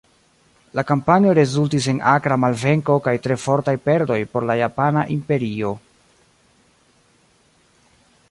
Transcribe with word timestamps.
La 0.77 0.83
kampanjo 0.91 1.33
rezultis 1.39 1.87
en 1.93 1.99
akra 2.11 2.37
malvenko 2.45 2.95
kaj 3.07 3.13
tre 3.27 3.37
fortaj 3.43 3.75
perdoj 3.89 4.19
por 4.31 4.47
la 4.51 4.55
Japana 4.59 5.03
Imperio. 5.17 5.73